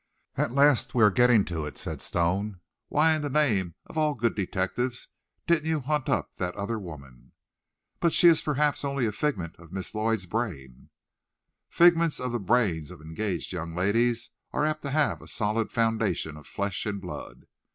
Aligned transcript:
"At 0.35 0.51
last 0.51 0.95
we 0.95 1.03
are 1.03 1.11
getting 1.11 1.45
to 1.45 1.67
it," 1.67 1.77
said 1.77 2.01
Stone; 2.01 2.59
"why 2.87 3.13
in 3.13 3.21
the 3.21 3.29
name 3.29 3.75
of 3.85 3.99
all 3.99 4.15
good 4.15 4.33
detectives, 4.33 5.09
didn't 5.45 5.69
you 5.69 5.79
hunt 5.79 6.09
up 6.09 6.37
that 6.37 6.55
other 6.55 6.79
woman?" 6.79 7.33
"But 7.99 8.11
she 8.11 8.27
is 8.27 8.41
perhaps 8.41 8.83
only 8.83 9.05
a 9.05 9.11
figment 9.11 9.55
of 9.59 9.71
Miss 9.71 9.93
Lloyd's 9.93 10.25
brain." 10.25 10.89
"Figments 11.69 12.19
of 12.19 12.31
the 12.31 12.39
brains 12.39 12.89
of 12.89 12.99
engaged 12.99 13.53
young 13.53 13.75
ladies 13.75 14.31
are 14.53 14.65
apt 14.65 14.81
to 14.81 14.89
have 14.89 15.21
a 15.21 15.27
solid 15.27 15.71
foundation 15.71 16.35
of 16.35 16.47
flesh 16.47 16.87
and 16.87 16.99
blood. 16.99 17.45